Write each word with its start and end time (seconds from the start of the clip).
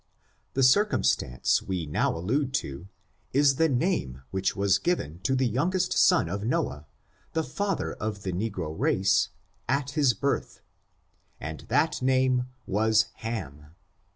The 0.55 0.63
circumstance 0.63 1.61
we 1.61 1.85
now 1.85 2.17
allude 2.17 2.55
to, 2.55 2.87
is 3.33 3.57
the 3.57 3.69
name 3.69 4.23
which 4.31 4.55
was 4.55 4.79
given 4.79 5.19
to 5.19 5.35
the 5.35 5.45
youngest 5.45 5.93
son 5.95 6.27
of 6.27 6.43
Noah, 6.43 6.87
the 7.33 7.43
father 7.43 7.93
of 7.93 8.23
the 8.23 8.33
negro 8.33 8.73
race, 8.75 9.29
at 9.69 9.91
his 9.91 10.15
birth, 10.15 10.61
and 11.39 11.59
that 11.69 12.01
name 12.01 12.47
was 12.65 13.09
Ham. 13.17 13.75